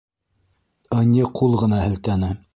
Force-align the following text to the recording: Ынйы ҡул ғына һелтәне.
Ынйы 1.03 1.29
ҡул 1.41 1.55
ғына 1.67 1.85
һелтәне. 1.87 2.33